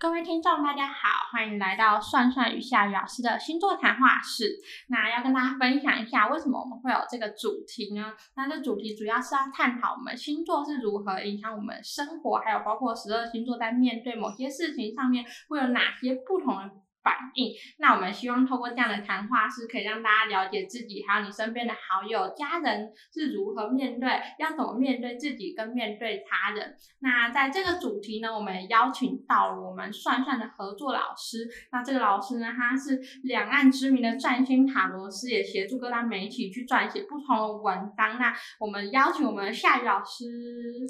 [0.00, 4.58] 各位听众，大家好，欢迎来到算算与夏雨老师的星座谈话室。
[4.88, 8.14] 那要跟大家分享一下，为什么我们会有这个主题呢？
[8.34, 16.70] 那这主题主要是要探讨我们星座是如何影响我们生活，还有包括十二星座在面对某些事情上面会有哪些不同的。
[17.02, 24.08] 反应，那我们希望透过这样的谈话，是可以让大家了解自己，还有你身边的好友、家人是如何面对，
[24.38, 26.74] 要怎么面对自己跟面对他人。
[27.00, 31.48] 那在这个主题呢，我们邀请到了我们算算的合作老师。
[31.72, 38.18] 那这个老师呢，他是两岸知名的占星塔罗师，也协助各大媒体去撰写不同的文章。
[38.18, 40.26] 那我们邀请我们夏雨老师。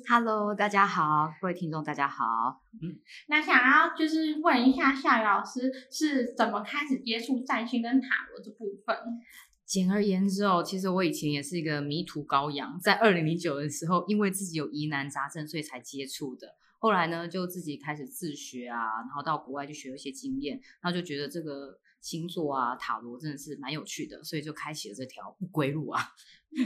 [0.09, 2.61] Hello，大家好，各位听众大家好。
[2.83, 5.73] 嗯，那想要就是问一下夏雨老师。
[5.91, 8.97] 是怎么开始接触占星跟塔罗这部分？
[9.65, 16.57] 简而言之哦，其实我以前也是一个迷途羔羊，在二零零九的时候，因为自己有疑难杂症，所以才接触的。
[16.79, 26.01] 后来呢，就自己开始自学啊，然后到国外去学一些经验，然后就觉得这个星座啊、塔罗真的是蛮有趣的，所以就开启了这条不归路啊。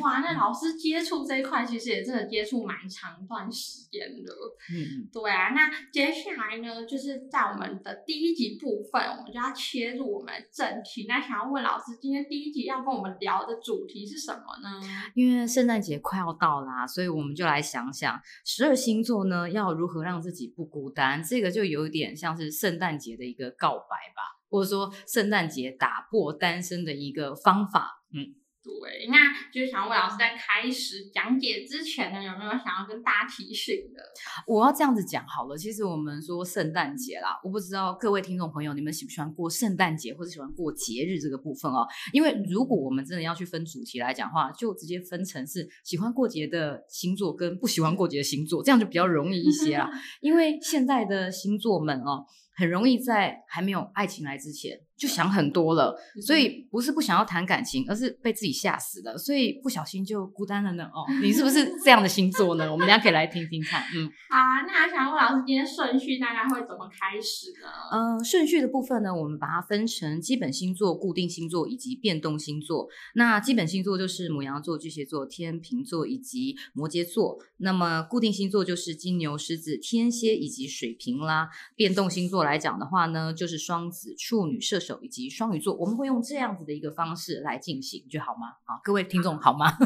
[0.00, 4.33] 哇，那老师接触这一块其实也真的接触蛮长段时间的。
[4.73, 5.50] 嗯，对啊。
[5.50, 11.05] 那接下来呢，就是在我们的第一集部分，我们就要切入我们正题。
[11.06, 14.80] 那想要问老师，今天第一集要跟我们聊的主题是什么呢？
[15.14, 21.23] 因为圣诞节快要到啦，所以我们就来想想十二星座呢要如何让自己不孤单。
[21.23, 28.05] 这个就有点像是圣诞节的一个告白吧，或者说圣诞节打破单身的一个方法。
[28.12, 28.38] 嗯。
[28.64, 34.00] 对，那就是想问老师，在开始讲解之前呢，有没有想要跟大家提醒的？
[34.46, 35.55] 我要这样子讲好了。
[35.55, 41.86] 其实我们说圣诞节啦，我不知道各位听众朋友，你们喜不喜欢过圣诞节，或者喜欢过节日这个部分哦。
[42.14, 49.91] 因为如果我们真的要去分主题来讲话，就直接分成是喜欢过节的星座跟不喜欢过节的星座，这样就比较容易一些啦。
[50.22, 52.24] 因为现在的星座们哦。
[52.55, 60.84] 很容易在还没有爱情来之前就想很多了，所以不是不想要谈感情，而是被自己吓死了，所以不小心就孤单了呢。
[60.84, 62.70] 哦，你是不是这样的星座呢？
[62.70, 63.83] 我们等下可以来听听看。
[63.96, 64.62] 嗯， 好啊。
[64.67, 67.68] 那想问老师，今天顺序大概会怎么开始呢？
[67.92, 72.86] 嗯，顺序的部分呢，我们把它分成基本星座、固定星座以及变动星座。
[73.17, 77.36] 那基本星座就是母羊座、巨蟹座、天秤座以及摩羯座。
[77.56, 81.48] 那么固定星座就是金牛、狮子、天蝎以及水瓶啦。
[81.74, 82.43] 变动星座。
[82.44, 88.48] 来讲的话呢，就是双子、处女、射手以及双鱼座，我们会用这样子的一个方式来进行，就好吗？
[88.64, 89.66] 啊，各位听众好吗？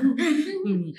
[0.66, 0.92] 嗯，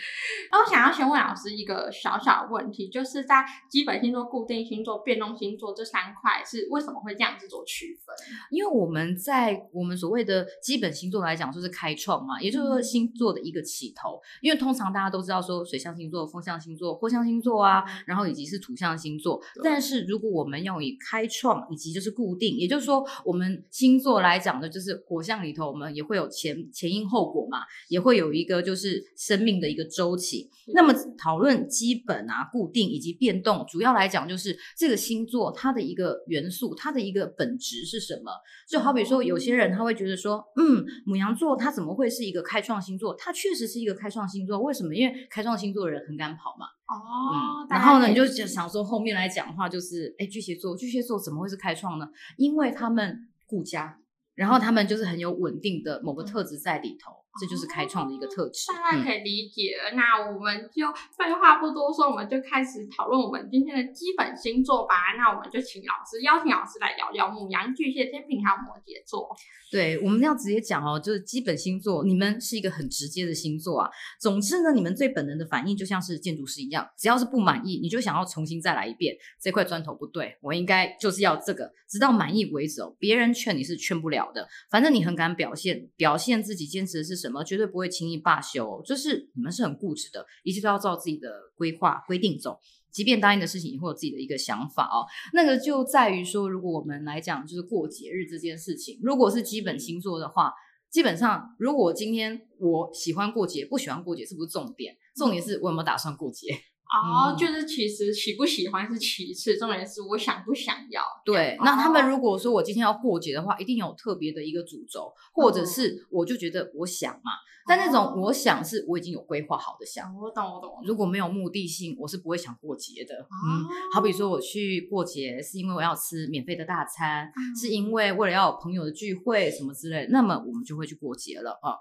[0.51, 8.15] 那我想要先问老师一个小小的问题，就是在基本星座、固定星座、变动星座这三块是为什么会这样子做区分？
[8.49, 14.19] 因为我们在我们所谓的基本星座来讲，就是开创嘛，也就是说星座的一个起头。
[14.41, 30.49] 因为通常大家都知道说水象星座、风象星座、火象星座啊，然后以及是土象星座，但是如果我们要以开创以及就是固定，也就是说，我们星座来讲的，就是火象里头，我们也会有前前因后果嘛，也会有一个就是生命的一个周期。
[30.73, 38.31] 那么讨论基本啊、固定以及变动，主要来讲就是这个星座它的一个元素，它的一个本质是什么？
[38.69, 43.15] 就好比说，有些人他会觉得说，嗯，母羊座它怎么会是一个开创星座？
[43.15, 44.93] 它确实是一个开创星座，为什么？
[44.95, 46.65] 因为开创星座的人很敢跑嘛。
[46.89, 52.09] 哦，然后呢，你就想说后面来讲的话，就是哎，巨蟹座，巨蟹座怎么会是开创呢？
[52.35, 53.99] 因为他们顾家，
[54.33, 57.18] 然后他们就是很有稳定的某个特质在里头。
[57.39, 59.91] 这就是开创的一个特质，大家可以理解了。
[59.95, 64.95] 那我们就废话不多说，我们就开始讨论我们今天的基本星座吧。
[65.17, 69.29] 那我们就请老师邀请老师来聊聊母羊、巨蟹、天平还有摩羯座。
[69.71, 73.89] 对，我们要直接讲哦，就是基本星座，你们是一个很直接的星座啊。
[74.19, 79.15] 总之呢，你们最本能的反应就像是建筑师一样，只要是不满意，你就想要重新再来一遍。
[79.39, 82.95] 这块砖头不对，我应该就是要这个，直到满意为止哦。
[82.97, 88.81] 别人劝你是劝不了的，反正你很敢表现，表现自己坚持的是什么，么绝对不会轻易罢休。
[88.85, 92.59] 就是你们是很固执的，一切都要照自己的规划规定走。
[92.91, 95.05] 即便答应的事情，也会有自己的一个想法哦。
[95.33, 100.51] 那个就在于说，如果我们来讲，就是过节日这件事情，如果是基本星座的话，
[100.89, 104.95] 基本上，如果今天我喜欢过节，不喜欢过节，是不是重点？
[105.15, 106.47] 重点是我有没有打算过节。
[106.89, 111.01] 哦，就是其实喜不喜欢是其次，重点是我想不想要。
[111.23, 117.31] 对，那他们如果说我今天要过节的话，一定有特别的一个主轴，或者是我就觉得我想嘛。
[117.67, 120.81] 但那种我想是我已经有规划好的想，我懂我懂。
[120.83, 123.13] 如果没有目的性，我是不会想过节的。
[123.13, 123.61] 嗯，
[123.93, 131.77] 好比说我去过节是因为我要吃免费的大餐，是因为为了要有朋友的聚会什么之类，那么我们就会去过节了啊。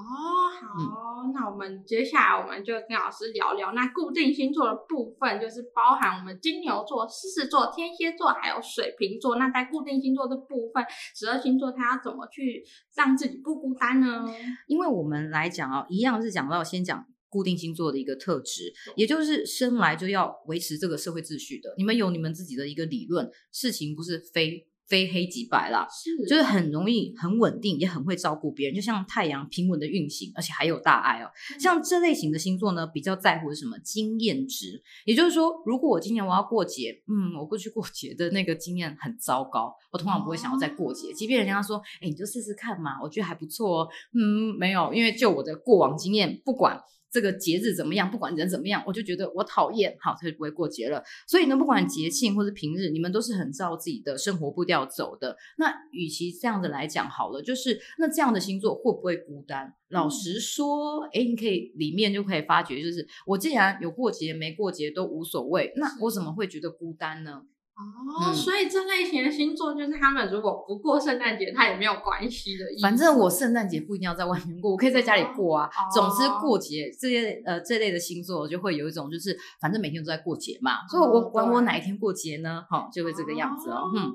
[0.00, 9.36] 哦，好，那我们接下来我们就跟老师聊聊那固定星座的部分，就是包含我们金牛座、狮子座、天蝎座还有水瓶座。
[9.36, 12.64] 那在固定星座的部分，十二星座它要怎么去
[12.96, 14.24] 让自己不孤单呢？
[14.66, 21.74] 因为我们来讲啊，一样是讲到先讲固定星座的一个特质，也就是生来就要维持这个社会秩序的。
[21.76, 24.66] 你们有你们自己的一个理论，事情不是非。
[24.90, 31.30] 非黑即白啦，是，就是很容易、很稳定，也很会照顾别人，就像太阳平稳的运行，而且还有大爱哦。
[31.60, 33.78] 像这类型的星座呢，比较在乎什么？
[33.78, 46.80] 经验值，也就是说，如果我今年我要过节，嗯，我过去过节的那个经验很糟糕，我通常不会想要再过节，即便人家说，哎，你就试试看嘛，我觉得还不错哦，嗯，没有，因为就我的过往经验，不管。
[47.10, 48.10] 这个节日怎么样？
[48.10, 51.02] 不管人怎么样，我就觉得我讨厌，好，他就不会过节了。
[51.26, 55.36] 所以呢，不管节庆或是平日，你们都是很照自己的生活步调走的。
[55.58, 59.74] 那与其这样子来讲好了，就是那这样的星座会不会孤单？
[59.88, 67.42] 老实说，哎，你可以里面就可以发觉，就是我既然有过节没过节都无所谓，那我怎么会觉得孤单呢？
[67.80, 72.82] 哦，所以这类型的星座就是他们如果不过圣诞节，他也没有关系的意思。
[72.82, 75.70] 反正我圣诞节不一定要在外面过，我可以在家里过啊。
[75.94, 82.64] 总之过节这些呃这类的星座就会有一种就是反正每天都在过节嘛，所以我管我哪一天过节呢？
[82.68, 83.90] 哈，就会这个样子哦。
[83.94, 84.12] 嗯。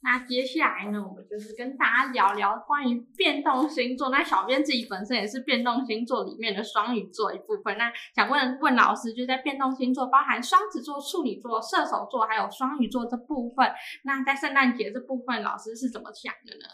[0.00, 4.10] 那接下来呢，我们就是跟大家聊聊关于变动星座。
[4.10, 7.76] 那小编自己本身也是变动星座里面的双鱼座一部分。
[7.76, 13.70] 那想问问老师，就在变动星座包含双子座、处女座、射手座还有双鱼座这部分，
[14.04, 16.68] 那在圣诞节这部分，老师是怎么想的呢？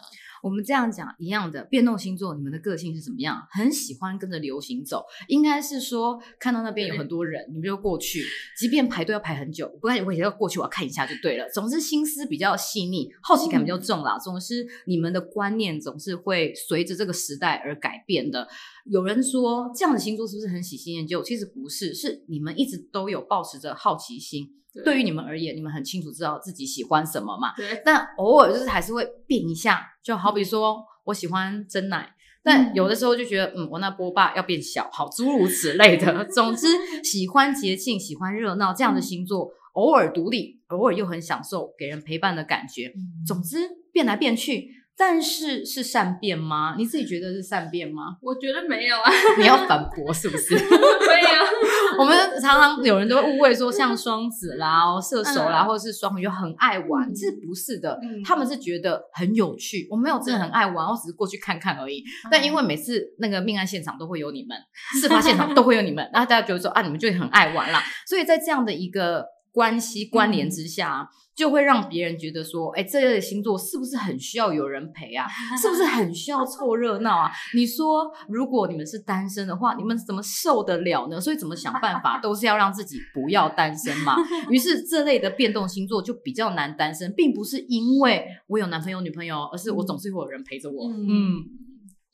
[0.45, 3.47] 我们这样讲一样的变动星座，你们的个性是怎么样？
[3.49, 8.23] 很喜欢跟着流行走，应该是说看到那边有很多人，你们就过去，
[8.55, 11.49] 即便排队要排很久，不然我也要过去，我要看一下就对了。
[11.49, 14.19] 总之心思比较细腻，好奇感比较重啦。
[14.19, 18.47] 总是你们的观念总是会随着这个时代而改变的。
[18.85, 21.23] 有人说这样的星座是不是很喜新厌旧？
[21.23, 24.51] 其实不是，是你们一直都有保持着好奇心。
[24.83, 27.53] 对于你们而言，你们很清楚知道自己喜欢什么嘛？
[27.55, 27.81] 对。
[27.85, 32.13] 但偶尔就是还是会变一下，就好比说我喜欢真奶，
[32.43, 36.25] 但有的时候就觉得，嗯，我那波霸要变小，好，诸如此类的。
[36.25, 36.67] 总之，
[37.03, 42.93] 喜欢节庆，喜欢热闹这样的星座，偶尔独立，偶尔又很享受给人陪伴的感觉。
[43.25, 43.57] 总之，
[43.91, 44.71] 变来变去。
[44.97, 46.75] 但是是善变吗？
[46.77, 48.15] 你自己觉得是善变吗？
[48.21, 49.11] 我觉得没有啊。
[49.37, 50.57] 你要反驳是不是？
[50.57, 51.41] 对呀。
[51.97, 57.97] 我们常常有人都会误会说，像双子啦、射手啦，或者是双鱼就很爱玩，其实不是的。
[58.25, 59.87] 他们是觉得很有趣。
[59.89, 62.03] 我没有真的很爱玩，我只是过去看看而已。
[62.31, 64.57] 但因为每次那个命案现场都会有你们，
[65.01, 67.81] 事发现场都会有你们， 然后大家觉得说啊，你们就很爱玩啦。
[68.07, 71.09] 所以在这样的一个关系关联之下。
[71.35, 75.27] 就会让别人觉得说，哎，这类星座是不是很需要有人陪啊？
[75.61, 77.29] 是不是 很需要凑热闹啊？
[77.53, 81.19] 你说，如果你们是单身的话，你们怎么受得了呢？
[81.19, 84.15] 所以怎么想办法都是要让自己不要单身嘛。
[84.49, 90.87] 于是这类的变动星座就比较难单身，并不是因为我有男朋友女朋友，而是我总是会有人陪着我。
[90.87, 91.64] 嗯。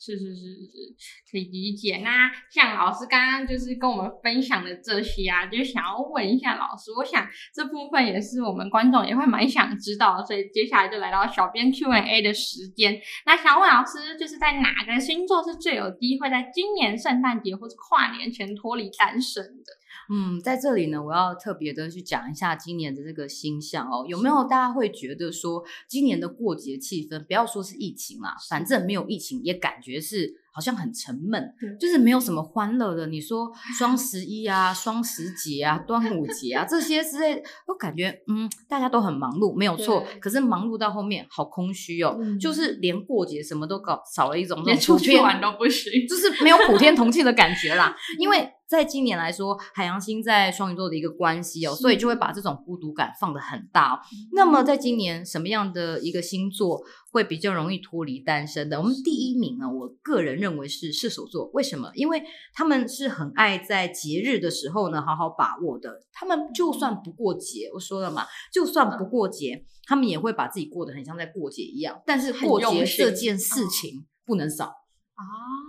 [0.03, 1.97] 是是是是是，可以理解。
[1.97, 12.99] 那像老师刚刚就是跟我们分享的这些啊，就想要问一下老师，我想这部分也是我们观众也会蛮想知道，所以接下来就来到小编 Q&A 的时间。
[13.27, 19.80] 那想问老师，就是在哪个星座是最有机会在今年圣诞节或者跨年前脱离单身的？
[20.09, 24.05] 嗯，在这里呢，我要特别的去讲一下今年的这个星象哦。
[24.07, 30.41] 有没有大家会觉得说，今年的过节气氛，不要说是疫情啦，反正没有疫情也感觉是。
[30.53, 31.41] 好像很沉闷，
[31.79, 33.07] 就是没有什么欢乐的。
[33.07, 33.49] 你说
[33.79, 40.05] 双十一啊、双十节啊、 端午节啊这些之类，都感觉嗯，大家都很忙碌，没有错。
[40.19, 47.95] 可是忙碌到后面好空虚哦，就是连过节什么都搞少了一种，连出去玩都不行，就是没有普天同庆的感觉啦。
[48.19, 54.01] 因为在今年来说，海洋星在双鱼座的一个关系哦，所以就会把这种孤独感放得很大。
[54.31, 56.81] 那么在今年什么样的一个星座？
[57.11, 58.79] 会比较容易脱离单身的。
[58.79, 61.51] 我们第一名呢，我个人认为是射手座。
[61.53, 61.91] 为什么？
[61.93, 62.23] 因为
[62.53, 65.99] 他们是很爱在节日的时候呢，好好把握的。
[66.13, 72.01] 他们就算不过节，我说了嘛，就算不过节，他们也会把自己过得很像在过节一样。
[72.05, 74.71] 但是过节这件事情不能少。
[75.15, 75.23] 啊，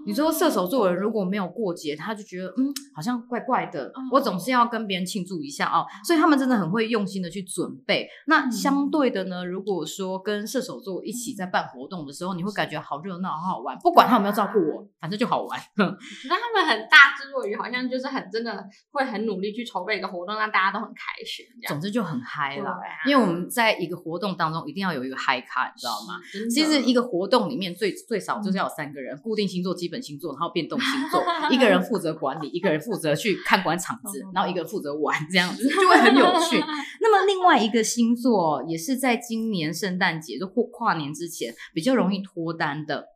[0.07, 3.93] 你说射手座的人如果没有过节，他就觉得嗯，好像怪怪的。
[4.11, 8.09] 我总是要跟别人庆祝一下哦，所以他们真的很会用心的去准备。
[8.27, 13.77] 那相对的呢，如果说跟射手座一起在办活动的时候，你会感觉好热闹、好好玩。
[13.79, 15.61] 不管他有没有照顾我，反正就好玩。
[15.77, 21.45] 那他们很大智若愚，好像就是很真的会很努力去筹备一个活动，让大家都很开心。
[21.69, 26.19] 总之就很嗨了，因为我们在一个活动当中一定要有一个嗨咖，你知道吗？
[26.51, 29.15] 其实一个活动里面最最少就是要有三个人。
[29.33, 36.63] 固定星座、基本星座，然后变动星座， 一个人负责管理，一个人负责去看管场子，然后一个人负责玩，这样子 就会很有趣。
[37.01, 43.07] 那么另外一个星座也是在今年圣诞节就或跨年之前比较容易脱单的。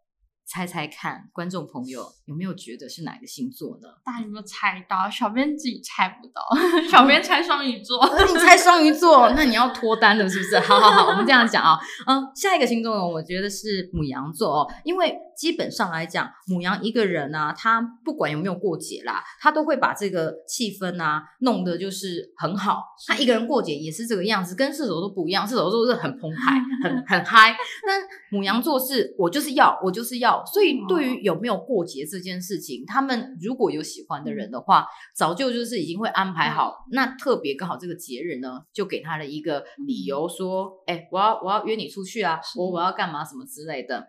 [0.49, 3.89] 猜猜看，观众朋友有没有觉得是哪个星座呢？
[4.05, 5.11] 大家有没有猜到？
[5.11, 6.41] 小编自己猜不到，
[6.89, 8.09] 小编猜双鱼座。
[8.29, 10.61] 你猜双鱼座，那你要脱单了是不是？
[10.61, 11.77] 好好好，我们这样讲啊。
[12.07, 15.19] 嗯，下一个星座呢，我觉得是母羊座哦，因为。
[15.37, 22.83] 基本上来讲，母羊一个人啊，他不管有没有过节啦，他都会把这个气氛啊弄得就是很好。
[23.07, 27.55] 他一个人过节也是这个样子，跟射手座不一样，射手座是很澎湃、很很嗨。
[27.87, 30.45] 那母羊座是我就是要，我就是要。
[30.47, 36.85] 所以对于有没有过节这件事情，他们如果有喜欢的人的话，早就就是已经会安排好。
[36.93, 44.07] 那特别刚好这个节日呢，就给他了一个理由，说：哎，我要我要约你出去啊，我我要干嘛什么之类的。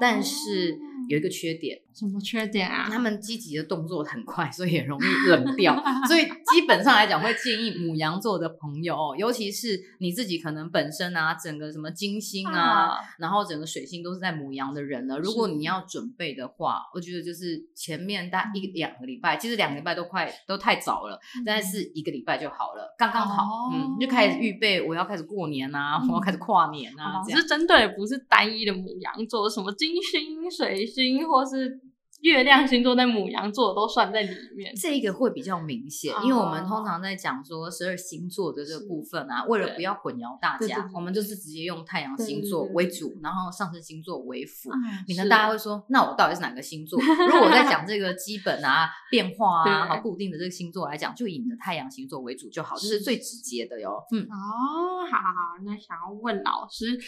[0.00, 0.69] 但是
[1.10, 1.82] 有一个缺点。
[2.00, 2.88] 什么缺点啊？
[2.88, 5.74] 他们积极的动作很快，所以也容易冷掉。
[6.08, 15.18] 所以基本上来讲，会建议母羊座的朋友，尤其是你自己可能本身啊，整个什么金星啊，然后整个水星都是在母羊的人呢。
[15.18, 27.22] 如果你要准备的话，我觉得就是前面大一两个礼拜，其实两个礼拜都快都太早了，但是一个礼拜就好了，刚刚好，嗯，就开始预备，我要开始过年啊，我要开始跨年啊。
[27.28, 31.78] 这是针对不是单一的母羊座，什么金星、水星或是。
[32.20, 44.70] 月亮星座在母羊座都算在里面，这个会比较明显，因为我们通常在讲说十二星座的这个部分啊，为了不要混淆大家，我们就是直接用太阳星座为主，然后上升星座为辅，
[45.08, 47.00] 免得大家会说，那我到底是哪个星座？
[47.00, 53.98] 如果我在讲这个基本啊、 变化啊、好固定的这个星座来讲，就以你的太阳星座为主就好，这是最直接的哟。
[54.12, 56.98] 嗯，哦，好好好，那想要问老师，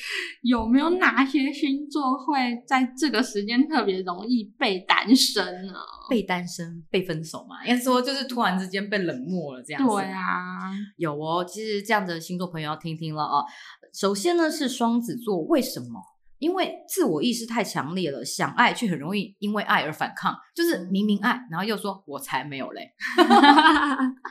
[0.41, 5.02] 有没有哪些星座会在这个时间特别容易被单？
[5.05, 5.75] 单身呢？
[6.09, 7.65] 被单身、被分手嘛？
[7.67, 9.89] 应该说就是突然之间被冷漠了这样子。
[9.89, 11.45] 对啊，有哦。
[11.45, 13.45] 其实这样的星座朋友要听听了啊。
[13.93, 16.01] 首先呢是双子座，为什么？
[16.39, 22.93] 因为自我意识太强烈了，想爱却很容易因为爱而反抗，就是明明爱，然后又说我才没有嘞。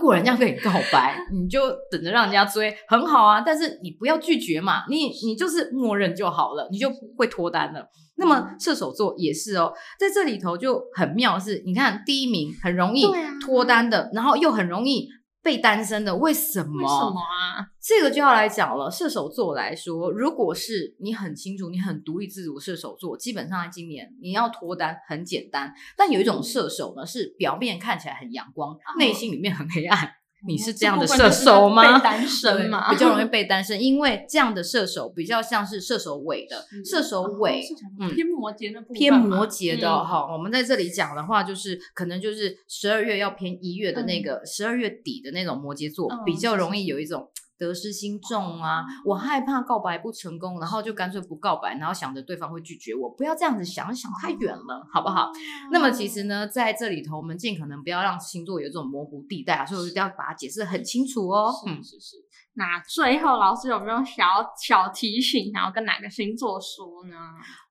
[0.00, 3.42] 如果人家跟你告白， 你就等着让人家追，很好啊。
[3.42, 7.86] 但是你不要拒绝嘛，你你就是默认就好了，你就会脱单了。
[8.16, 13.06] 那么射手座也是哦，在这里头就很妙，是你看第一名很容易
[13.44, 15.06] 脱单的，然后又很容易。
[15.42, 16.82] 被单身的为什么？
[16.82, 17.66] 为什么啊？
[17.80, 18.90] 这个就要来讲了。
[18.90, 25.72] 射手座来说，如果是你很清楚、你很独立自主，射手座基本上在今年你要脱单很简单。
[25.96, 30.12] 但有一种射手呢，是表面看起来很阳光，内心里面很黑暗。
[30.46, 31.98] 你是这样的射手吗？
[31.98, 32.90] 单身吗？
[32.90, 37.62] 比较容易被单身，因为这样的射手比较像是射手尾的射手尾，
[37.98, 40.26] 嗯，偏摩羯的偏摩羯的哈。
[40.32, 47.28] 我们在这里讲的话，就是可能就是十二月要偏一月的那个十二月底的那种摩羯座，比较容易有一种。
[47.60, 55.30] 得失心重啊，我害怕告白不成功，然后就干脆不告白，然后想着对方会拒绝我，不要这样子想，想太远了，好不好？
[55.70, 61.52] 那么其实呢，在这里头，我们尽可能不要让星座有这种模糊地带啊，所以我一定要把它解释的很清楚哦。
[61.66, 62.16] 嗯，是是。
[62.54, 64.24] 那最后，老师有没有小
[64.58, 67.14] 小提醒，想要跟哪个星座说呢？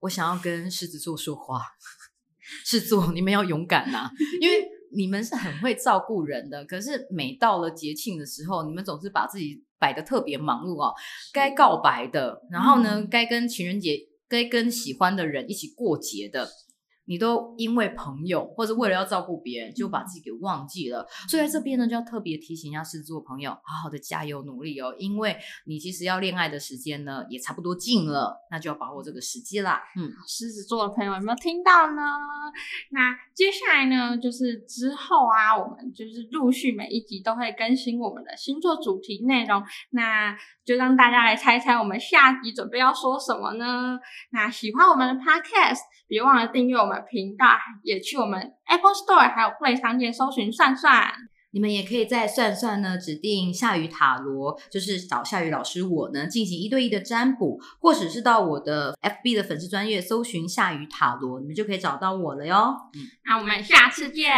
[0.02, 1.62] 我想要跟狮子座说话，
[2.64, 4.08] 狮子座，你们要勇敢呐，
[4.40, 9.66] 因为你们是很会照顾人的，可是每到了节庆的时候，你们总是把自己。
[9.80, 10.94] 摆的特别忙碌哦，
[11.34, 16.50] 该告白的，然后呢，该跟情人节，该跟喜欢的人一起过节的。
[17.10, 21.04] 你都因为朋友或者为了要照顾别人，就把自己给忘记了。
[21.28, 24.94] 所以在这边呢，就要特别提醒一下狮子座朋友，好好的加油努力哦。
[25.00, 25.36] 因为
[25.66, 29.82] 你其实要恋爱的时间呢，也差不多近了，那就要把握这个时机啦。
[29.98, 32.02] 嗯，狮子座的朋友有没有听到呢？
[32.92, 39.64] 那接下来呢，就是之后啊，我们就是陆续每一集都会更新我们的星座主题内容。
[39.90, 44.00] 那就让大家来猜猜，我们下集准备要说什么呢？
[44.32, 46.99] 那喜欢我们的 Podcast，别忘了订阅我们。
[47.02, 47.46] 频道
[47.84, 51.12] 也去我们 Apple Store 还有 Play 商店搜寻算算，
[51.52, 62.76] 你们也可以在算算呢指定夏雨塔罗，就是找夏雨老师我呢进行一对一的占卜，或者是到我的 FB 的粉丝专业搜寻夏雨塔罗，你们就可以找到我了哟。
[62.96, 64.32] 嗯那我们下次见，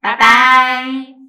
[0.00, 1.23] 拜拜。